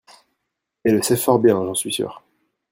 elle 0.83 0.95
le 0.95 1.03
sait 1.03 1.15
fort 1.15 1.37
bien, 1.37 1.63
j'en 1.63 1.75
suis 1.75 1.93
sure. 1.93 2.23